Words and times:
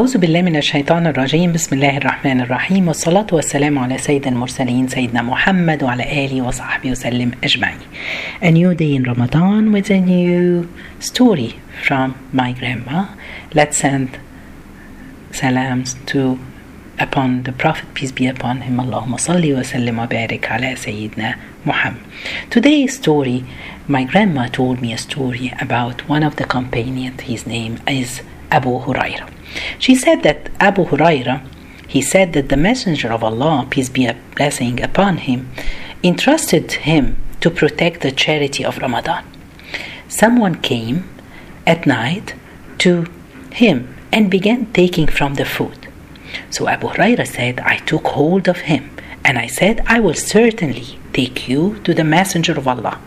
أعوذ 0.00 0.18
بالله 0.18 0.42
من 0.42 0.56
الشيطان 0.56 1.06
الرجيم 1.06 1.52
بسم 1.52 1.76
الله 1.76 1.96
الرحمن 1.96 2.40
الرحيم 2.40 2.88
والصلاة 2.88 3.26
والسلام 3.32 3.78
على 3.78 3.98
سيد 3.98 4.26
المرسلين 4.26 4.88
سيدنا 4.88 5.22
محمد 5.22 5.82
وعلى 5.82 6.24
آله 6.24 6.42
وصحبه 6.42 6.90
وسلم 6.90 7.30
أجمعين 7.44 7.78
A 8.42 8.50
new 8.50 8.74
day 8.74 8.94
in 8.94 9.02
Ramadan 9.02 9.72
with 9.72 9.90
a 9.90 10.00
new 10.00 10.68
story 11.00 11.54
from 11.82 12.14
my 12.32 12.52
grandma 12.52 13.06
Let's 13.54 13.78
send 13.78 14.08
salams 15.32 15.96
to 16.06 16.38
upon 17.00 17.42
the 17.42 17.52
Prophet 17.52 17.92
peace 17.94 18.12
be 18.12 18.26
upon 18.28 18.60
him 18.60 18.80
اللهم 18.80 19.16
صل 19.16 19.52
وسلم 19.52 19.98
وبارك 19.98 20.52
على 20.52 20.76
سيدنا 20.76 21.34
Muhammad 21.64 22.04
Today's 22.50 22.94
story 22.94 23.44
my 23.88 24.04
grandma 24.04 24.46
told 24.46 24.80
me 24.80 24.92
a 24.92 24.98
story 24.98 25.52
about 25.60 26.08
one 26.08 26.22
of 26.22 26.36
the 26.36 26.44
companions 26.44 27.20
his 27.22 27.48
name 27.48 27.78
is 27.88 28.20
Abu 28.52 28.78
Hurairah 28.78 29.37
She 29.78 29.94
said 29.94 30.22
that 30.22 30.50
Abu 30.60 30.84
Huraira, 30.86 31.46
he 31.86 32.02
said 32.02 32.32
that 32.34 32.48
the 32.48 32.56
Messenger 32.56 33.12
of 33.12 33.24
Allah, 33.24 33.66
peace 33.70 33.88
be 33.88 34.06
a 34.06 34.16
blessing 34.36 34.82
upon 34.82 35.18
him, 35.18 35.50
entrusted 36.02 36.70
him 36.72 37.16
to 37.40 37.50
protect 37.50 38.00
the 38.00 38.12
charity 38.12 38.64
of 38.64 38.78
Ramadan. 38.78 39.24
Someone 40.08 40.56
came 40.56 41.08
at 41.66 41.86
night 41.86 42.34
to 42.78 43.06
him 43.52 43.94
and 44.12 44.30
began 44.30 44.72
taking 44.72 45.06
from 45.06 45.34
the 45.34 45.44
food. 45.44 45.88
So 46.50 46.68
Abu 46.68 46.88
Huraira 46.88 47.26
said, 47.26 47.60
I 47.60 47.76
took 47.78 48.06
hold 48.08 48.48
of 48.48 48.60
him 48.60 48.90
and 49.24 49.38
I 49.38 49.46
said, 49.46 49.82
I 49.86 50.00
will 50.00 50.14
certainly 50.14 50.98
take 51.12 51.48
you 51.48 51.78
to 51.84 51.94
the 51.94 52.04
Messenger 52.04 52.58
of 52.58 52.68
Allah. 52.68 53.00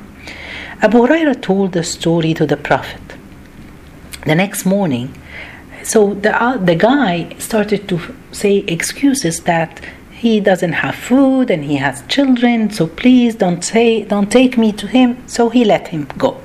Abu 0.82 1.00
Huraira 1.00 1.40
told 1.42 1.74
the 1.74 1.84
story 1.84 2.34
to 2.34 2.46
the 2.46 2.58
Prophet. 2.58 3.02
The 4.26 4.36
next 4.36 4.66
morning, 4.66 5.16
so 5.84 6.14
the 6.14 6.32
uh, 6.42 6.58
the 6.58 6.76
guy 6.76 7.36
started 7.38 7.88
to 7.90 8.00
say 8.32 8.58
excuses 8.68 9.42
that 9.42 9.82
he 10.12 10.40
doesn't 10.40 10.74
have 10.74 10.96
food 10.96 11.50
and 11.50 11.64
he 11.66 11.78
has 11.78 12.04
children 12.08 12.70
so 12.70 12.88
please 12.88 13.36
don't 13.36 13.64
say 13.64 14.04
don't 14.04 14.32
take 14.32 14.58
me 14.58 14.72
to 14.74 14.88
him. 14.88 15.18
So 15.28 15.50
he 15.50 15.66
let 15.66 15.88
him 15.88 16.08
go. 16.18 16.40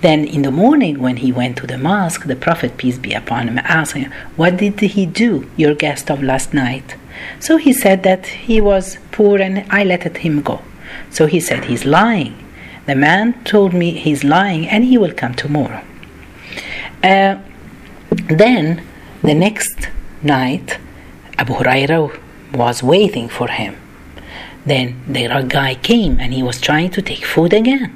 Then 0.00 0.24
in 0.24 0.42
the 0.42 0.50
morning 0.50 1.00
when 1.00 1.18
he 1.18 1.32
went 1.32 1.56
to 1.58 1.66
the 1.66 1.78
mosque 1.78 2.26
the 2.26 2.36
prophet 2.36 2.76
peace 2.76 2.98
be 2.98 3.12
upon 3.12 3.48
him 3.48 3.58
asked 3.58 3.94
him 3.94 4.12
what 4.34 4.56
did 4.56 4.80
he 4.80 5.06
do 5.06 5.48
your 5.56 5.74
guest 5.74 6.10
of 6.10 6.22
last 6.22 6.52
night? 6.52 6.96
So 7.38 7.56
he 7.56 7.72
said 7.72 8.02
that 8.02 8.26
he 8.26 8.60
was 8.60 8.98
poor 9.12 9.40
and 9.40 9.64
i 9.70 9.84
let 9.84 10.16
him 10.16 10.42
go. 10.42 10.60
So 11.10 11.26
he 11.26 11.40
said 11.40 11.64
he's 11.64 11.84
lying. 11.84 12.34
The 12.86 12.94
man 12.94 13.42
told 13.44 13.72
me 13.72 13.92
he's 13.92 14.22
lying 14.24 14.68
and 14.68 14.84
he 14.84 14.98
will 14.98 15.12
come 15.12 15.34
tomorrow. 15.34 15.82
Uh, 17.02 17.36
then 18.28 18.82
the 19.22 19.34
next 19.34 19.88
night, 20.22 20.78
Abu 21.38 21.54
Huraira 21.54 22.18
was 22.52 22.82
waiting 22.82 23.28
for 23.28 23.48
him. 23.48 23.76
Then 24.66 25.00
the 25.06 25.46
guy 25.48 25.76
came 25.76 26.18
and 26.18 26.34
he 26.34 26.42
was 26.42 26.60
trying 26.60 26.90
to 26.90 27.02
take 27.02 27.24
food 27.24 27.52
again. 27.52 27.92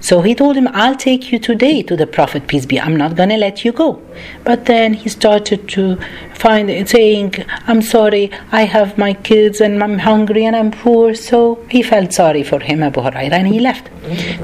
So 0.00 0.22
he 0.22 0.34
told 0.34 0.56
him, 0.56 0.68
I'll 0.72 0.96
take 0.96 1.32
you 1.32 1.38
today 1.38 1.82
to 1.82 1.96
the 1.96 2.06
Prophet, 2.06 2.46
peace 2.46 2.66
be. 2.66 2.80
I'm 2.80 2.96
not 2.96 3.16
to 3.16 3.26
let 3.36 3.64
you 3.64 3.72
go. 3.72 4.02
But 4.44 4.66
then 4.66 4.94
he 4.94 5.08
started 5.08 5.68
to 5.70 5.96
find 6.34 6.88
saying, 6.88 7.34
I'm 7.66 7.82
sorry, 7.82 8.30
I 8.52 8.62
have 8.62 8.98
my 8.98 9.12
kids 9.14 9.60
and 9.60 9.82
I'm 9.82 9.98
hungry 9.98 10.44
and 10.44 10.56
I'm 10.56 10.70
poor. 10.70 11.14
So 11.14 11.64
he 11.68 11.82
felt 11.82 12.12
sorry 12.12 12.42
for 12.42 12.60
him, 12.60 12.82
Abu 12.82 13.00
Huraira, 13.00 13.32
and 13.32 13.48
he 13.48 13.60
left. 13.60 13.90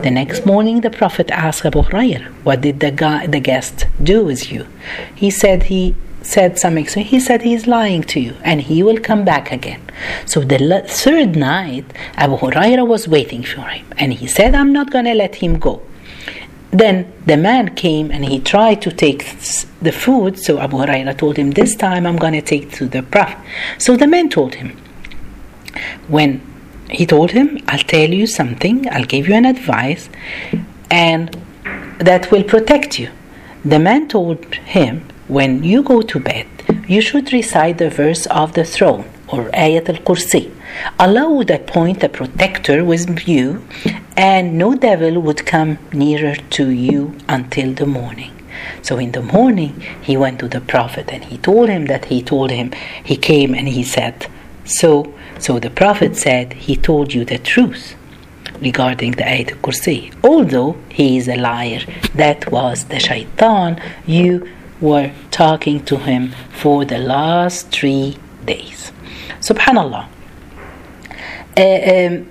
The 0.02 0.10
next 0.10 0.44
morning, 0.44 0.80
the 0.80 0.90
Prophet 0.90 1.30
asked 1.30 1.64
Abu 1.64 1.82
Huraira, 1.82 2.26
What 2.44 2.60
did 2.60 2.80
the, 2.80 2.90
guy, 2.90 3.26
the 3.26 3.40
guest 3.40 3.86
do 4.02 4.24
with 4.24 4.52
you? 4.52 4.66
He 5.14 5.30
said 5.30 5.64
he 5.64 5.94
said 6.26 6.58
something. 6.58 6.86
So 6.88 7.00
he 7.00 7.20
said 7.20 7.42
he's 7.42 7.66
lying 7.66 8.02
to 8.04 8.20
you 8.20 8.34
and 8.42 8.60
he 8.60 8.82
will 8.82 8.98
come 8.98 9.24
back 9.24 9.52
again. 9.52 9.82
So 10.26 10.40
the 10.40 10.84
third 10.88 11.36
night, 11.36 11.84
Abu 12.16 12.36
Huraira 12.36 12.86
was 12.86 13.06
waiting 13.08 13.42
for 13.42 13.62
him 13.62 13.86
and 13.98 14.12
he 14.12 14.26
said, 14.26 14.54
I'm 14.54 14.72
not 14.72 14.90
going 14.90 15.04
to 15.04 15.14
let 15.14 15.36
him 15.36 15.58
go. 15.58 15.82
Then 16.70 17.12
the 17.24 17.36
man 17.36 17.74
came 17.76 18.10
and 18.10 18.24
he 18.24 18.40
tried 18.40 18.82
to 18.82 18.90
take 18.90 19.24
the 19.80 19.92
food. 19.92 20.38
So 20.38 20.58
Abu 20.58 20.78
Huraira 20.78 21.16
told 21.16 21.36
him, 21.36 21.52
This 21.52 21.76
time 21.76 22.06
I'm 22.06 22.16
going 22.16 22.32
to 22.32 22.42
take 22.42 22.72
to 22.72 22.86
the 22.86 23.02
Prophet. 23.02 23.38
So 23.78 23.96
the 23.96 24.08
man 24.08 24.28
told 24.28 24.56
him, 24.56 24.76
When 26.08 26.40
he 26.90 27.06
told 27.06 27.30
him, 27.30 27.60
I'll 27.68 27.78
tell 27.78 28.10
you 28.10 28.26
something, 28.26 28.88
I'll 28.90 29.04
give 29.04 29.28
you 29.28 29.34
an 29.34 29.44
advice, 29.44 30.08
and 30.90 31.36
that 31.98 32.30
will 32.32 32.42
protect 32.42 32.98
you. 32.98 33.10
The 33.64 33.78
man 33.78 34.08
told 34.08 34.44
him, 34.54 35.06
when 35.28 35.64
you 35.64 35.82
go 35.82 36.02
to 36.02 36.20
bed, 36.20 36.46
you 36.86 37.00
should 37.00 37.32
recite 37.32 37.78
the 37.78 37.90
verse 37.90 38.26
of 38.26 38.52
the 38.52 38.64
throne 38.64 39.04
or 39.28 39.44
Ayat 39.50 39.88
al 39.88 40.00
Kursi. 40.02 40.50
Allah 40.98 41.30
would 41.30 41.50
appoint 41.50 42.02
a 42.02 42.08
protector 42.08 42.84
with 42.84 43.26
you, 43.26 43.64
and 44.16 44.58
no 44.58 44.74
devil 44.74 45.20
would 45.20 45.46
come 45.46 45.78
nearer 45.92 46.34
to 46.56 46.68
you 46.68 47.16
until 47.28 47.72
the 47.72 47.86
morning. 47.86 48.32
So 48.82 48.98
in 48.98 49.12
the 49.12 49.22
morning, 49.22 49.80
he 50.02 50.16
went 50.16 50.38
to 50.40 50.48
the 50.48 50.60
Prophet 50.60 51.08
and 51.10 51.24
he 51.24 51.38
told 51.38 51.68
him 51.68 51.86
that 51.86 52.06
he 52.06 52.22
told 52.22 52.50
him, 52.50 52.72
he 53.02 53.16
came 53.16 53.54
and 53.54 53.68
he 53.68 53.82
said, 53.82 54.26
So, 54.64 55.12
so 55.38 55.58
the 55.58 55.70
Prophet 55.70 56.16
said, 56.16 56.52
He 56.52 56.76
told 56.76 57.12
you 57.12 57.24
the 57.24 57.38
truth 57.38 57.96
regarding 58.60 59.12
the 59.12 59.24
Ayat 59.24 59.52
al 59.52 59.58
Kursi. 59.58 60.14
Although 60.22 60.76
he 60.88 61.16
is 61.16 61.28
a 61.28 61.36
liar, 61.36 61.80
that 62.14 62.50
was 62.50 62.84
the 62.84 63.00
shaitan. 63.00 63.80
You 64.06 64.48
were 64.84 65.10
talking 65.30 65.82
to 65.86 65.96
him 65.96 66.22
for 66.60 66.84
the 66.84 66.98
last 66.98 67.70
three 67.70 68.18
days. 68.44 68.92
Subhanallah. 69.40 70.04
Uh, 71.56 71.80
um, 71.94 72.26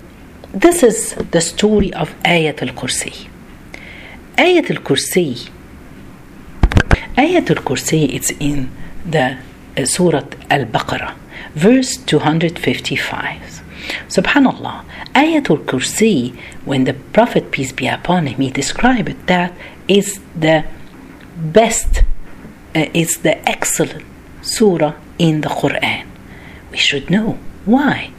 this 0.52 0.82
is 0.82 1.14
the 1.34 1.40
story 1.40 1.92
of 1.94 2.08
Ayat 2.22 2.62
al 2.62 2.72
Kursi. 2.80 3.14
Ayat 4.36 4.70
al 4.70 4.82
Kursi. 4.88 5.50
Ayat 7.16 7.50
al 7.50 7.62
Kursi 7.68 8.00
is 8.18 8.30
in 8.38 8.70
the 9.04 9.36
uh, 9.76 9.84
Surah 9.84 10.26
Al 10.48 10.64
Baqarah, 10.66 11.14
verse 11.54 11.96
255. 11.96 13.62
Subhanallah, 14.08 14.84
Ayat 15.14 15.50
al 15.50 15.58
Kursi, 15.58 16.36
when 16.64 16.84
the 16.84 16.94
Prophet, 16.94 17.50
peace 17.50 17.72
be 17.72 17.88
upon 17.88 18.28
him, 18.28 18.40
he 18.40 18.50
described 18.50 19.08
it, 19.08 19.26
that 19.26 19.52
is 19.88 20.20
the 20.38 20.64
best 21.36 22.04
Uh, 22.76 22.86
is 22.92 23.18
the 23.18 23.48
excellent 23.48 24.04
surah 24.42 24.94
in 25.18 25.42
the 25.42 25.48
Quran. 25.48 26.06
We 26.72 26.78
should 26.78 27.08
know 27.08 27.38
why. 27.64 28.10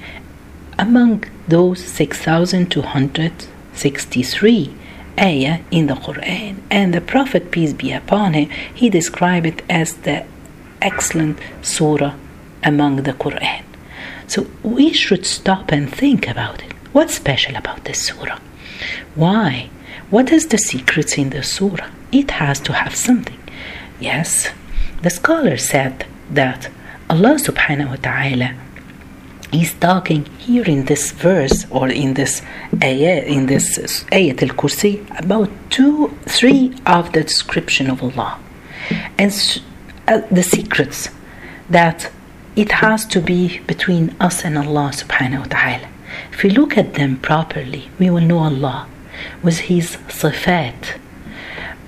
Among 0.79 1.25
those 1.47 1.83
6,263 1.83 4.73
ayah 5.19 5.59
in 5.71 5.87
the 5.87 5.95
Quran, 5.95 6.61
and 6.71 6.93
the 6.93 7.01
Prophet, 7.01 7.51
peace 7.51 7.73
be 7.73 7.91
upon 7.91 8.33
him, 8.33 8.49
he 8.73 8.89
described 8.89 9.45
it 9.45 9.61
as 9.69 9.93
the 9.93 10.25
excellent 10.81 11.37
surah 11.61 12.15
among 12.63 13.03
the 13.03 13.13
Quran. 13.13 13.63
So 14.27 14.47
we 14.63 14.93
should 14.93 15.25
stop 15.25 15.71
and 15.71 15.93
think 15.93 16.27
about 16.27 16.63
it. 16.63 16.73
What's 16.93 17.15
special 17.15 17.55
about 17.55 17.83
this 17.83 18.07
surah? 18.07 18.39
Why? 19.15 19.69
What 20.09 20.31
is 20.31 20.47
the 20.47 20.57
secrets 20.57 21.17
in 21.17 21.31
the 21.31 21.43
surah? 21.43 21.89
It 22.11 22.31
has 22.31 22.59
to 22.61 22.73
have 22.73 22.95
something. 22.95 23.37
Yes, 23.99 24.49
the 25.01 25.09
scholar 25.09 25.57
said 25.57 26.05
that 26.29 26.69
Allah 27.09 27.35
subhanahu 27.35 27.89
wa 27.89 27.95
ta'ala 27.95 28.55
is 29.53 29.73
talking 29.75 30.25
here 30.37 30.65
in 30.65 30.85
this 30.85 31.11
verse 31.11 31.65
or 31.69 31.89
in 31.89 32.15
this 32.15 32.41
ayah, 32.83 33.23
in 33.23 33.45
this 33.45 33.77
ayat 34.11 34.41
al-kursi 34.43 34.99
about 35.17 35.49
two, 35.69 36.09
three 36.25 36.75
of 36.85 37.13
the 37.13 37.23
description 37.23 37.89
of 37.89 38.03
Allah 38.03 38.39
and 39.17 39.61
uh, 40.07 40.21
the 40.29 40.43
secrets 40.43 41.09
that 41.69 42.11
it 42.55 42.71
has 42.83 43.05
to 43.05 43.21
be 43.21 43.59
between 43.59 44.15
us 44.19 44.43
and 44.43 44.57
Allah 44.57 44.91
subhanahu 44.93 45.39
wa 45.39 45.45
ta'ala. 45.45 45.87
If 46.31 46.43
we 46.43 46.49
look 46.49 46.77
at 46.77 46.93
them 46.93 47.17
properly, 47.17 47.89
we 47.99 48.09
will 48.09 48.21
know 48.21 48.39
Allah 48.39 48.87
with 49.43 49.59
His 49.71 49.97
sifat. 50.07 50.99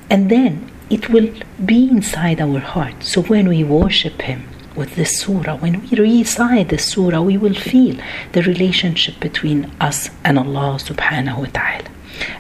And 0.10 0.30
then 0.30 0.70
it 0.90 1.10
will 1.10 1.34
be 1.66 1.90
inside 1.90 2.40
our 2.40 2.60
heart. 2.60 3.04
So 3.04 3.22
when 3.24 3.50
we 3.50 3.64
worship 3.64 4.22
Him 4.22 4.48
with 4.76 4.96
this 4.96 5.20
surah, 5.20 5.58
when 5.58 5.82
we 5.82 5.98
recite 5.98 6.70
the 6.70 6.78
surah, 6.78 7.22
we 7.22 7.38
will 7.38 7.54
feel 7.54 7.98
the 8.32 8.44
relationship 8.44 9.20
between 9.20 9.72
us 9.82 10.10
and 10.24 10.38
Allah 10.38 10.78
subhanahu 10.80 11.40
wa 11.40 11.46
ta'ala. 11.52 11.90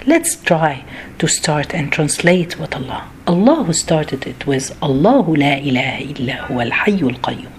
Let's 0.05 0.35
try 0.37 0.85
to 1.19 1.27
start 1.27 1.73
and 1.73 1.91
translate 1.91 2.57
what 2.59 2.75
Allah. 2.75 3.09
Allah 3.27 3.63
who 3.63 3.73
started 3.73 4.25
it 4.25 4.47
with 4.47 4.75
Allahu 4.81 5.35
la 5.35 5.55
ilaha 5.55 6.01
illa 6.03 6.33
huwa 6.47 6.65
al-hayyul 6.65 7.19
qayyum. 7.19 7.51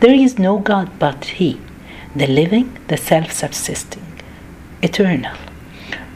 There 0.00 0.14
is 0.14 0.38
no 0.38 0.58
God 0.58 0.98
but 0.98 1.24
He, 1.24 1.60
the 2.14 2.26
living, 2.26 2.78
the 2.88 2.96
self-subsisting, 2.96 4.06
eternal. 4.82 5.36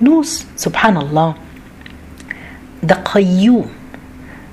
Knows, 0.00 0.44
subhanallah, 0.56 1.36
the 2.80 2.94
qayyum, 2.94 3.74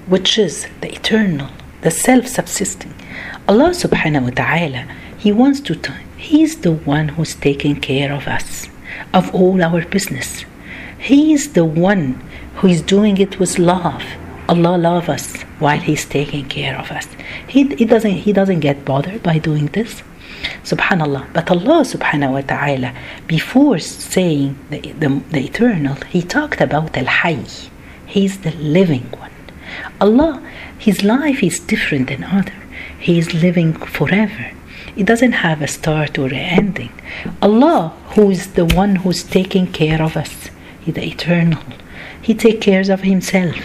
which 0.08 0.38
is 0.38 0.68
the 0.82 0.92
eternal, 0.94 1.50
the 1.82 1.92
self-subsisting. 1.92 2.94
Allah 3.48 3.72
subhanahu 3.72 4.24
wa 4.24 4.30
ta'ala, 4.30 4.88
He 5.18 5.32
wants 5.32 5.60
to, 5.62 5.74
He's 6.18 6.62
the 6.62 6.72
one 6.72 7.10
who's 7.10 7.36
taking 7.36 7.76
care 7.80 8.12
of 8.14 8.28
us, 8.28 8.68
of 9.14 9.34
all 9.34 9.62
our 9.62 9.86
business. 9.86 10.46
He 10.98 11.34
is 11.34 11.54
the 11.54 11.66
one 11.66 12.22
who 12.56 12.68
is 12.68 12.82
doing 12.82 13.18
it 13.18 13.40
with 13.40 13.60
love. 13.60 14.04
Allah 14.48 14.78
loves 14.78 15.10
us 15.10 15.42
while 15.60 15.80
He's 15.80 16.06
taking 16.06 16.48
care 16.48 16.78
of 16.78 16.92
us. 16.92 17.08
He, 17.48 17.76
he 17.76 17.86
doesn't 17.86 18.12
He 18.26 18.34
doesn't 18.34 18.62
get 18.62 18.86
bothered 18.86 19.22
by 19.24 19.38
doing 19.40 19.68
this. 19.68 20.04
Subhanallah. 20.64 21.34
But 21.34 21.50
Allah 21.50 21.82
subhanahu 21.82 22.34
wa 22.34 22.42
ta'ala, 22.42 22.94
before 23.28 23.80
saying 23.80 24.58
the, 24.70 24.80
the, 24.94 25.22
the 25.32 25.46
eternal, 25.46 25.96
He 26.10 26.22
talked 26.22 26.62
about 26.62 26.96
Al 26.98 27.06
Hayy. 27.06 27.70
He's 28.06 28.40
the 28.40 28.52
living 28.52 29.10
one. 29.12 29.35
Allah, 30.00 30.42
His 30.78 31.04
life 31.04 31.42
is 31.44 31.60
different 31.60 32.08
than 32.08 32.24
other. 32.24 32.54
He 33.00 33.20
is 33.20 33.34
living 33.34 33.74
forever. 33.74 34.52
It 34.96 35.06
doesn't 35.06 35.34
have 35.34 35.62
a 35.62 35.68
start 35.68 36.18
or 36.18 36.28
an 36.28 36.34
ending. 36.34 36.92
Allah, 37.42 37.94
who 38.16 38.32
is 38.32 38.54
the 38.54 38.66
one 38.66 38.98
who's 38.98 39.24
taking 39.24 39.68
care 39.72 40.02
of 40.02 40.16
us, 40.16 40.50
He's 40.82 40.96
the 40.96 41.06
eternal. 41.06 41.64
He 42.22 42.34
takes 42.34 42.66
care 42.66 42.90
of 42.92 43.02
Himself. 43.02 43.58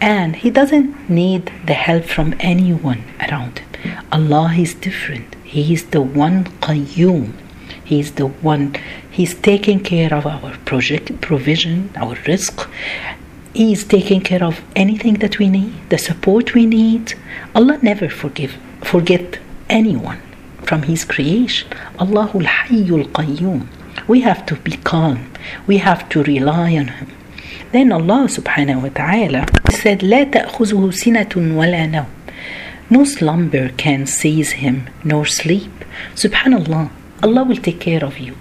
And 0.00 0.36
He 0.36 0.50
doesn't 0.50 1.10
need 1.10 1.52
the 1.66 1.74
help 1.74 2.04
from 2.04 2.34
anyone 2.40 3.04
around 3.20 3.58
Him. 3.58 3.98
Allah 4.10 4.54
is 4.56 4.74
different. 4.74 5.34
He 5.44 5.72
is 5.74 5.86
the 5.86 6.00
one 6.00 6.44
Qayyum. 6.60 7.32
He 7.84 8.00
is 8.00 8.12
the 8.12 8.26
one, 8.26 8.76
He's 9.10 9.34
taking 9.34 9.80
care 9.80 10.14
of 10.14 10.24
our 10.26 10.56
project, 10.58 11.20
provision, 11.20 11.90
our 11.96 12.14
rizq 12.14 12.68
He 13.53 13.71
is 13.71 13.83
taking 13.85 14.21
care 14.21 14.43
of 14.43 14.61
anything 14.75 15.15
that 15.15 15.39
we 15.39 15.49
need, 15.49 15.73
the 15.89 15.97
support 15.97 16.53
we 16.53 16.65
need. 16.65 17.13
Allah 17.53 17.79
never 17.81 18.09
forgive, 18.09 18.57
forget 18.81 19.39
anyone 19.69 20.21
from 20.63 20.83
His 20.83 21.05
creation. 21.05 21.69
Allahul 21.97 22.45
Hayyul 22.45 23.09
Qayyum. 23.11 23.67
We 24.07 24.21
have 24.21 24.45
to 24.47 24.55
be 24.57 24.73
calm. 24.77 25.31
We 25.67 25.77
have 25.77 26.09
to 26.09 26.23
rely 26.23 26.75
on 26.75 26.87
Him. 26.87 27.11
Then 27.71 27.91
Allah 27.91 28.27
subhanahu 28.27 28.83
wa 28.83 28.89
ta'ala 28.89 29.47
said, 29.71 29.99
لا 29.99 30.23
تأخذه 30.31 30.91
سنة 30.91 31.33
ولا 31.35 31.87
نوم. 31.91 32.07
No 32.89 33.03
slumber 33.03 33.69
can 33.69 34.05
seize 34.05 34.51
him, 34.51 34.87
nor 35.03 35.25
sleep. 35.25 35.71
Subhanallah, 36.13 36.91
Allah 37.23 37.43
will 37.43 37.57
take 37.57 37.79
care 37.79 38.03
of 38.05 38.19
you. 38.19 38.35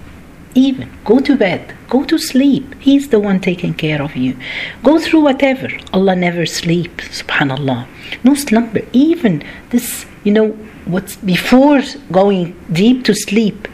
Even 0.55 0.89
go 1.05 1.19
to 1.19 1.35
bed, 1.35 1.75
go 1.89 2.03
to 2.05 2.17
sleep. 2.17 2.75
He's 2.79 3.09
the 3.09 3.19
one 3.19 3.39
taking 3.39 3.73
care 3.73 4.01
of 4.01 4.15
you. 4.15 4.35
Go 4.83 4.99
through 4.99 5.21
whatever. 5.21 5.69
Allah 5.93 6.15
never 6.15 6.45
sleeps. 6.45 7.21
Subhanallah. 7.21 7.87
No 8.23 8.33
slumber. 8.33 8.81
Even 8.91 9.43
this, 9.69 10.05
you 10.23 10.33
know, 10.33 10.49
what's 10.85 11.17
before 11.17 11.81
going 12.11 12.55
deep 12.71 13.03
to 13.05 13.13
sleep, 13.13 13.67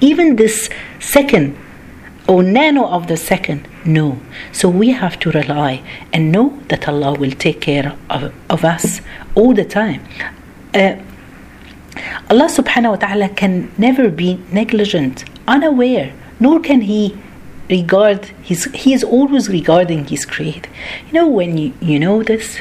even 0.00 0.36
this 0.36 0.70
second 1.00 1.56
or 2.28 2.42
nano 2.42 2.86
of 2.86 3.06
the 3.06 3.16
second, 3.16 3.68
no. 3.84 4.18
So 4.52 4.68
we 4.68 4.90
have 4.90 5.18
to 5.20 5.30
rely 5.30 5.82
and 6.12 6.32
know 6.32 6.58
that 6.68 6.88
Allah 6.88 7.12
will 7.14 7.30
take 7.30 7.60
care 7.60 7.94
of, 8.10 8.32
of 8.50 8.64
us 8.64 9.00
all 9.34 9.54
the 9.54 9.64
time. 9.64 10.02
Uh, 10.74 10.96
Allah 12.28 12.46
subhanahu 12.46 12.90
wa 12.90 12.96
ta'ala 12.96 13.28
can 13.30 13.70
never 13.78 14.10
be 14.10 14.40
negligent, 14.50 15.24
unaware, 15.48 16.12
nor 16.40 16.60
can 16.60 16.82
he 16.82 17.16
regard 17.68 18.26
his 18.42 18.64
he 18.74 18.92
is 18.92 19.02
always 19.02 19.48
regarding 19.48 20.04
his 20.06 20.24
creator 20.24 20.70
you 21.06 21.12
know 21.12 21.26
when 21.26 21.58
you, 21.58 21.72
you 21.80 21.98
know 21.98 22.22
this 22.22 22.60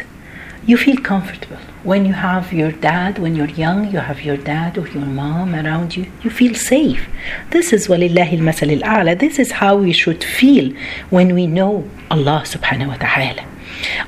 you 0.67 0.77
feel 0.77 0.97
comfortable. 0.97 1.57
When 1.83 2.05
you 2.05 2.13
have 2.13 2.51
your 2.51 2.71
dad 2.71 3.19
when 3.19 3.35
you're 3.35 3.49
young 3.49 3.91
you 3.91 3.99
have 3.99 4.21
your 4.23 4.37
dad 4.37 4.79
or 4.79 4.87
your 4.87 5.05
mom 5.05 5.53
around 5.53 5.95
you 5.95 6.11
you 6.23 6.31
feel 6.31 6.55
safe. 6.55 7.07
This 7.51 7.71
is 7.71 7.87
walillahi 7.87 8.83
al 8.83 9.07
al 9.09 9.15
this 9.15 9.37
is 9.37 9.51
how 9.51 9.75
we 9.75 9.93
should 9.93 10.23
feel 10.23 10.73
when 11.11 11.35
we 11.35 11.45
know 11.45 11.87
allah 12.09 12.41
subhanahu 12.45 12.87
wa 12.87 12.95
ta'ala. 12.95 13.45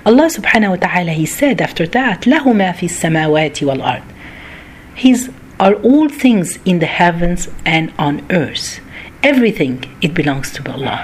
Allah 0.05 0.27
subhanahu 0.37 0.71
wa 0.71 0.75
ta'ala 0.77 1.11
he 1.11 1.27
said 1.27 1.61
after 1.61 1.85
that 1.85 2.21
lahu 2.21 2.55
ma 2.55 2.71
fi 2.71 2.87
samawati 2.87 3.67
wal 3.67 3.83
ard 3.83 4.03
he's 4.95 5.29
are 5.58 5.74
all 5.74 6.08
things 6.08 6.58
in 6.64 6.78
the 6.78 6.86
heavens 6.86 7.48
and 7.64 7.92
on 7.98 8.26
earth. 8.30 8.80
Everything, 9.22 9.84
it 10.00 10.14
belongs 10.14 10.50
to 10.52 10.72
Allah. 10.72 10.98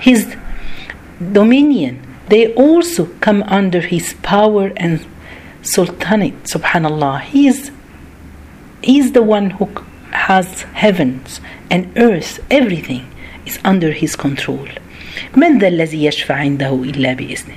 His 0.00 0.36
dominion, 1.32 2.02
they 2.28 2.52
also 2.54 3.06
come 3.20 3.42
under 3.44 3.80
His 3.80 4.14
power 4.22 4.72
and 4.76 5.06
sultanate, 5.62 6.42
subhanallah. 6.44 7.20
He 7.22 7.46
is, 7.46 7.70
he 8.82 8.98
is 8.98 9.12
the 9.12 9.22
one 9.22 9.50
who 9.50 9.66
has 10.10 10.62
heavens 10.74 11.40
and 11.70 11.92
earth, 11.96 12.40
everything 12.50 13.06
is 13.46 13.58
under 13.64 13.92
his 13.92 14.16
control. 14.16 14.68
من 15.36 15.58
ذا 15.58 15.68
الذي 15.68 16.04
يشفع 16.04 16.34
عنده 16.34 16.82
إلا 16.84 17.14
بإذنه 17.14 17.56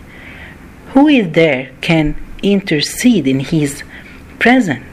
Who 0.93 1.07
is 1.07 1.31
there 1.31 1.71
can 1.81 2.15
intercede 2.43 3.27
in 3.27 3.39
his 3.39 3.83
presence 4.39 4.85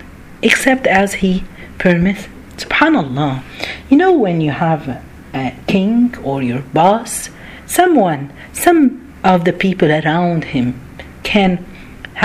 except 0.45 0.85
as 0.87 1.15
he 1.15 1.43
permits? 1.77 2.27
Subhanallah. 2.57 3.43
You 3.89 3.97
know 3.97 4.13
when 4.13 4.39
you 4.39 4.51
have 4.51 4.87
a, 5.33 5.53
king 5.67 6.15
or 6.23 6.41
your 6.41 6.61
boss, 6.79 7.29
someone, 7.65 8.31
some 8.53 8.79
of 9.23 9.43
the 9.43 9.51
people 9.51 9.91
around 9.91 10.45
him 10.55 10.79
can 11.23 11.65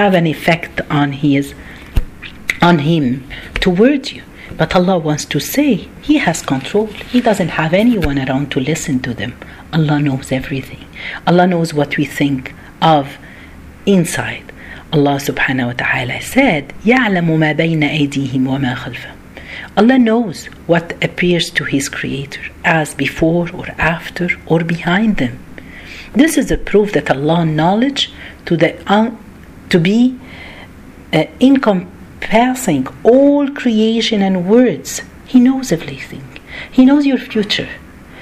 have 0.01 0.15
an 0.15 0.27
effect 0.27 0.81
on 0.89 1.13
his 1.25 1.55
on 2.63 2.81
him 2.81 3.25
towards 3.55 4.13
you. 4.13 4.23
But 4.57 4.77
Allah 4.77 4.99
wants 4.99 5.25
to 5.27 5.41
say 5.41 5.89
He 6.03 6.19
has 6.19 6.43
control. 6.43 6.87
He 6.87 7.21
doesn't 7.21 7.49
have 7.61 7.73
anyone 7.73 8.19
around 8.19 8.51
to 8.53 8.61
listen 8.61 9.01
to 9.01 9.15
them. 9.15 9.33
Allah 9.73 9.99
knows 10.01 10.31
everything. 10.31 10.85
Allah 11.27 11.47
knows 11.47 11.73
what 11.73 11.97
we 11.97 12.05
think 12.05 12.55
of 12.83 13.17
inside. 13.87 14.50
Allah 14.94 15.18
subhanahu 15.18 15.68
wa 15.68 15.74
ta'ala 15.74 16.22
said, 16.22 16.74
يَعْلَمُ 16.84 17.28
مَا 17.28 17.56
بَيْنَ 17.56 17.84
أَيْدِيهِمْ 17.84 18.44
وَمَا 18.48 18.76
خَلْفَهُم 18.76 19.16
Allah 19.78 20.00
knows 20.00 20.46
what 20.68 20.94
appears 21.04 21.50
to 21.52 21.66
His 21.66 21.90
Creator 21.90 22.42
as 22.64 22.94
before 22.96 23.50
or 23.54 23.68
after 23.78 24.30
or 24.46 24.64
behind 24.64 25.18
them. 25.18 25.40
This 26.14 26.38
is 26.38 26.50
a 26.50 26.58
proof 26.58 26.94
that 26.94 27.12
Allah 27.12 27.46
knowledge 27.46 28.12
to 28.46 28.56
the 28.56 28.72
un- 28.92 29.18
to 29.70 29.80
be 29.80 30.18
uh, 31.12 31.26
encompassing 31.42 32.88
all 33.04 33.50
creation 33.50 34.22
and 34.22 34.48
words. 34.48 35.02
He 35.26 35.40
knows 35.42 35.72
everything. 35.72 36.24
He 36.72 36.86
knows 36.86 37.06
your 37.06 37.18
future. 37.18 37.70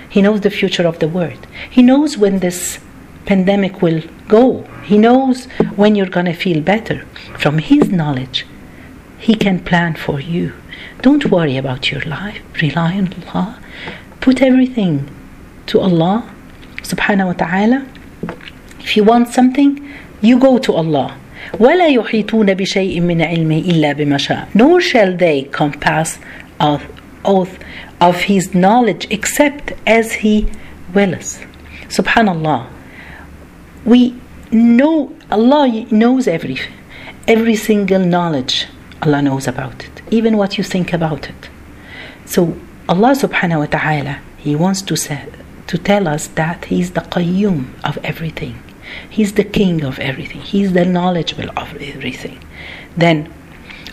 He 0.10 0.22
knows 0.22 0.42
the 0.42 0.50
future 0.50 0.88
of 0.88 1.00
the 1.00 1.08
world. 1.08 1.46
He 1.70 1.84
knows 1.84 2.18
when 2.18 2.40
this 2.40 2.80
pandemic 3.26 3.82
will 3.82 4.02
go. 4.28 4.66
He 4.88 4.98
knows 4.98 5.46
when 5.76 5.96
you're 5.96 6.08
going 6.18 6.26
to 6.26 6.34
feel 6.34 6.62
better. 6.62 7.06
From 7.38 7.58
His 7.58 7.90
knowledge, 7.90 8.46
He 9.20 9.36
can 9.36 9.60
plan 9.60 9.96
for 9.96 10.20
you. 10.20 10.54
Don't 11.02 11.26
worry 11.32 11.58
about 11.58 11.92
your 11.92 12.02
life. 12.02 12.42
Rely 12.62 12.98
on 12.98 13.14
Allah. 13.28 13.60
Put 14.20 14.42
everything 14.42 15.10
to 15.68 15.80
Allah 15.80 16.30
subhanahu 16.82 17.28
wa 17.28 17.34
ta'ala. 17.34 17.86
If 18.80 18.96
you 18.98 19.04
want 19.04 19.30
something, 19.30 19.72
you 20.22 20.40
go 20.40 20.58
to 20.58 20.74
Allah. 20.74 21.18
ولا 21.60 21.88
يحيطون 21.88 22.54
بشيء 22.54 23.02
من 23.02 23.22
علمه 23.22 23.60
إلا 23.60 23.94
بما 23.94 24.18
شاء 24.18 24.48
nor 24.54 24.80
shall 24.82 25.16
they 25.16 25.44
compass 25.52 26.18
of, 26.60 26.82
of, 27.26 27.60
of 28.02 28.22
his 28.22 28.56
knowledge 28.56 29.06
except 29.10 29.74
as 29.86 30.14
he 30.24 30.48
wills 30.94 31.40
subhanallah 31.90 32.66
we 33.86 34.16
know 34.52 35.16
Allah 35.32 35.86
knows 35.92 36.28
every 36.28 36.60
every 37.28 37.56
single 37.56 38.00
knowledge 38.00 38.68
Allah 39.02 39.22
knows 39.22 39.48
about 39.48 39.84
it 39.84 40.02
even 40.12 40.38
what 40.38 40.58
you 40.58 40.64
think 40.64 40.94
about 40.94 41.30
it 41.30 41.50
so 42.26 42.58
Allah 42.88 43.12
subhanahu 43.16 43.60
wa 43.60 43.66
ta'ala 43.66 44.20
he 44.38 44.56
wants 44.56 44.82
to 44.84 44.96
say 44.96 45.26
to 45.68 45.78
tell 45.78 46.08
us 46.08 46.28
that 46.28 46.66
he's 46.66 46.92
the 46.92 47.02
qayyum 47.02 47.68
of 47.84 47.98
everything 48.04 48.60
He's 49.10 49.34
the 49.34 49.44
king 49.44 49.84
of 49.84 50.00
everything. 50.00 50.42
He's 50.42 50.74
the 50.74 50.86
knowledgeable 50.86 51.50
of 51.58 51.76
everything. 51.82 52.40
Then 52.98 53.32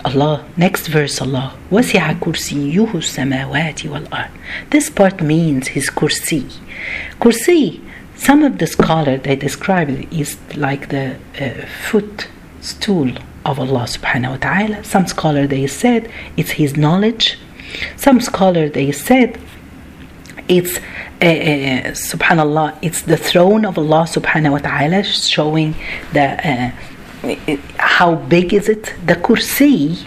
Allah, 0.04 0.44
next 0.56 0.86
verse 0.88 1.20
Allah, 1.20 1.56
وَسِعَ 1.70 2.18
كُرْسِيُّهُ 2.20 2.90
السَّمَاوَاتِ 2.90 3.88
وَالْأَرْضِ 3.88 4.30
This 4.70 4.88
part 4.90 5.20
means 5.20 5.68
his 5.68 5.90
kursi. 5.90 6.50
Kursi, 7.20 7.80
some 8.15 8.43
of 8.43 8.57
the 8.57 8.67
scholars, 8.67 9.21
they 9.23 9.35
describe 9.35 9.89
it 9.89 10.11
is 10.11 10.37
like 10.55 10.89
the 10.89 11.17
uh, 11.39 11.65
footstool 11.89 13.11
of 13.45 13.59
Allah 13.59 13.85
subhanahu 13.85 14.31
wa 14.31 14.37
ta'ala. 14.37 14.83
Some 14.83 15.07
scholars, 15.07 15.49
they 15.49 15.67
said 15.67 16.11
it's 16.37 16.51
his 16.51 16.75
knowledge. 16.75 17.37
Some 17.97 18.21
scholars, 18.21 18.71
they 18.71 18.91
said 18.91 19.39
it's 20.47 20.77
uh, 21.21 21.25
uh, 21.25 21.91
subhanallah 21.91 22.77
it's 22.81 23.01
the 23.03 23.17
throne 23.17 23.65
of 23.65 23.79
allah 23.79 24.03
subhanahu 24.03 24.51
wa 24.51 24.57
ta'ala 24.59 25.01
showing 25.01 25.73
the 26.13 26.27
uh, 26.47 26.71
How 27.77 28.15
big 28.15 28.53
is 28.53 28.69
it? 28.69 28.93
The 29.05 29.15
kursi 29.15 30.05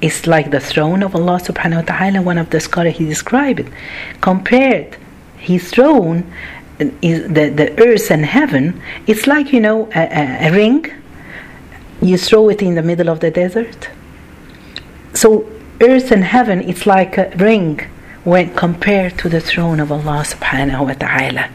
is 0.00 0.26
like 0.26 0.50
the 0.50 0.60
throne 0.60 1.02
of 1.02 1.14
Allah 1.14 1.40
subhanahu 1.40 1.76
wa 1.76 1.82
ta'ala. 1.82 2.22
One 2.22 2.38
of 2.38 2.50
the 2.50 2.60
scholars 2.60 2.96
he 2.98 3.04
described 3.04 3.60
it. 3.60 3.68
Compared 4.20 4.96
his 5.38 5.70
throne 5.70 6.32
the, 6.77 7.53
the 7.55 7.75
earth 7.83 8.09
and 8.11 8.25
heaven, 8.25 8.81
it's 9.07 9.27
like 9.27 9.53
you 9.53 9.59
know 9.59 9.89
a, 9.95 9.99
a, 9.99 10.49
a 10.49 10.51
ring. 10.51 10.91
You 12.01 12.17
throw 12.17 12.49
it 12.49 12.61
in 12.61 12.75
the 12.75 12.81
middle 12.81 13.09
of 13.09 13.19
the 13.19 13.29
desert. 13.29 13.89
So 15.13 15.47
earth 15.81 16.11
and 16.11 16.23
heaven 16.23 16.61
it's 16.61 16.85
like 16.85 17.17
a 17.17 17.29
ring 17.37 17.81
when 18.23 18.53
compared 18.55 19.17
to 19.19 19.29
the 19.29 19.41
throne 19.41 19.79
of 19.79 19.91
Allah 19.91 20.23
subhanahu 20.25 20.85
wa 20.85 20.93
ta'ala. 20.93 21.49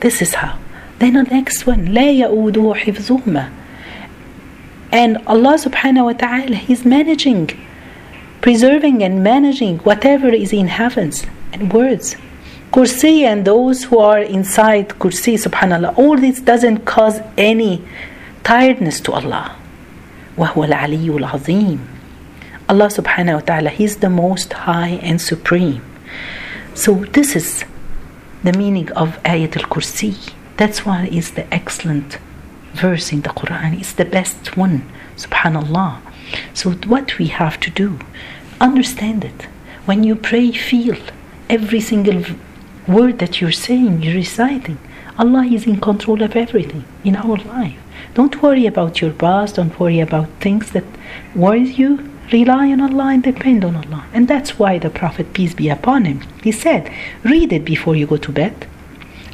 This 0.00 0.22
is 0.22 0.34
how. 0.34 0.58
Then 0.98 1.14
the 1.14 1.22
next 1.24 1.66
one, 1.66 1.86
لا 1.86 2.10
يؤوده 2.12 2.74
حفظهما. 2.74 3.50
And 4.92 5.18
Allah 5.26 5.56
subhanahu 5.56 6.04
wa 6.04 6.12
ta'ala, 6.12 6.56
He's 6.56 6.84
managing, 6.84 7.50
preserving 8.40 9.02
and 9.02 9.22
managing 9.22 9.78
whatever 9.78 10.28
is 10.28 10.52
in 10.52 10.68
heavens 10.68 11.24
and 11.52 11.72
words. 11.72 12.16
Kursi 12.74 13.22
and 13.22 13.44
those 13.44 13.84
who 13.84 13.98
are 13.98 14.20
inside 14.20 14.90
Kursi, 14.90 15.34
subhanAllah, 15.34 15.98
all 15.98 16.16
this 16.16 16.40
doesn't 16.40 16.84
cause 16.84 17.20
any 17.36 17.82
tiredness 18.44 19.00
to 19.00 19.12
Allah. 19.12 19.56
وهو 20.36 20.64
العلي 20.68 21.10
العظيم. 21.10 21.78
Allah 22.68 22.86
subhanahu 22.86 23.34
wa 23.34 23.40
ta'ala, 23.40 23.70
He's 23.70 23.96
the 23.96 24.08
most 24.08 24.52
high 24.52 25.00
and 25.02 25.20
supreme. 25.20 25.82
So 26.74 26.94
this 26.94 27.34
is 27.34 27.64
the 28.44 28.52
meaning 28.52 28.92
of 28.92 29.20
Ayat 29.24 29.56
al-Kursi. 29.56 30.32
That's 30.56 30.86
why 30.86 31.08
it's 31.10 31.30
the 31.30 31.52
excellent 31.52 32.18
verse 32.74 33.12
in 33.12 33.22
the 33.22 33.30
Quran. 33.30 33.80
It's 33.80 33.92
the 33.92 34.04
best 34.04 34.56
one, 34.56 34.88
subhanallah. 35.16 35.98
So 36.54 36.70
what 36.70 37.18
we 37.18 37.26
have 37.26 37.58
to 37.60 37.70
do, 37.70 37.98
understand 38.60 39.24
it. 39.24 39.48
When 39.86 40.04
you 40.04 40.14
pray, 40.14 40.52
feel 40.52 40.96
every 41.48 41.80
single 41.80 42.22
word 42.87 43.19
that 43.19 43.41
you're 43.41 43.51
saying, 43.51 44.03
you're 44.03 44.15
reciting. 44.15 44.77
Allah 45.17 45.45
is 45.45 45.65
in 45.65 45.79
control 45.79 46.21
of 46.21 46.35
everything 46.35 46.83
in 47.03 47.15
our 47.15 47.37
life. 47.37 47.79
Don't 48.13 48.41
worry 48.41 48.65
about 48.65 49.01
your 49.01 49.11
past, 49.11 49.55
don't 49.55 49.79
worry 49.79 49.99
about 49.99 50.29
things 50.39 50.71
that 50.71 50.85
worry 51.33 51.63
you. 51.63 52.09
Rely 52.31 52.71
on 52.71 52.81
Allah 52.81 53.13
and 53.13 53.23
depend 53.23 53.63
on 53.63 53.75
Allah. 53.75 54.05
And 54.11 54.27
that's 54.27 54.57
why 54.57 54.79
the 54.79 54.89
Prophet, 54.89 55.31
peace 55.33 55.53
be 55.53 55.69
upon 55.69 56.05
him, 56.05 56.21
he 56.43 56.51
said, 56.51 56.91
read 57.23 57.53
it 57.53 57.63
before 57.63 57.95
you 57.95 58.07
go 58.07 58.17
to 58.17 58.31
bed. 58.31 58.67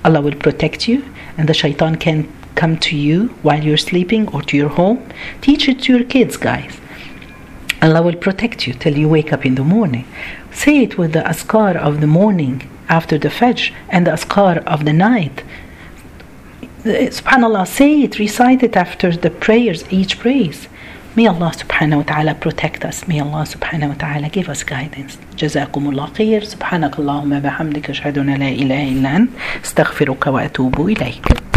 Allah 0.04 0.22
will 0.22 0.36
protect 0.36 0.88
you, 0.88 1.06
and 1.38 1.48
the 1.48 1.54
shaitan 1.54 1.96
can 1.96 2.28
come 2.56 2.78
to 2.80 2.98
you 2.98 3.28
while 3.44 3.64
you're 3.64 3.78
sleeping 3.78 4.28
or 4.34 4.42
to 4.42 4.58
your 4.58 4.70
home. 4.70 5.08
Teach 5.40 5.70
it 5.70 5.82
to 5.84 5.96
your 5.96 6.04
kids, 6.04 6.36
guys. 6.36 6.82
Allah 7.82 8.02
will 8.02 8.16
protect 8.16 8.68
you 8.68 8.74
till 8.74 8.98
you 8.98 9.08
wake 9.08 9.32
up 9.32 9.46
in 9.46 9.56
the 9.56 9.64
morning. 9.64 10.06
Say 10.52 10.84
it 10.84 10.98
with 10.98 11.14
the 11.14 11.22
adhkar 11.22 11.76
of 11.78 12.02
the 12.02 12.08
morning 12.08 12.70
after 13.00 13.18
the 13.18 13.30
Fajr 13.30 13.74
and 13.90 14.06
the 14.06 14.12
Adhkar 14.12 14.58
of 14.66 14.86
the 14.86 14.94
night. 14.94 15.44
Eh, 16.86 17.08
SubhanAllah, 17.20 17.66
say 17.68 18.02
it, 18.02 18.20
recite 18.20 18.62
it 18.64 18.76
after 18.76 19.10
the 19.26 19.32
prayers, 19.46 19.82
each 19.90 20.20
praise. 20.20 20.68
May 21.16 21.28
Allah 21.28 21.52
subhanahu 21.62 21.98
wa 21.98 22.04
ta'ala 22.04 22.36
protect 22.36 22.86
us. 22.86 23.08
May 23.08 23.20
Allah 23.20 23.44
subhanahu 23.44 23.90
wa 23.90 23.96
ta'ala 23.96 24.30
give 24.30 24.48
us 24.48 24.64
guidance. 24.64 25.18
جزاكم 25.38 25.90
الله 25.90 26.06
خير 26.18 26.44
سبحانك 26.44 27.00
اللهم 27.00 27.34
وبحمدك 27.34 27.90
أشهد 27.90 28.18
أن 28.18 28.30
لا 28.34 28.50
إله 28.50 28.90
إلا 28.90 29.16
أنت 29.16 29.30
استغفرك 29.64 30.28
وأتوب 30.28 30.88
إليك 30.90 31.41